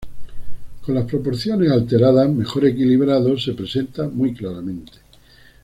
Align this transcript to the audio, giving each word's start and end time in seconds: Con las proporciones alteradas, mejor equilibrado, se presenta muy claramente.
Con 0.83 0.95
las 0.95 1.05
proporciones 1.05 1.69
alteradas, 1.69 2.27
mejor 2.27 2.65
equilibrado, 2.65 3.37
se 3.37 3.53
presenta 3.53 4.09
muy 4.09 4.33
claramente. 4.33 4.93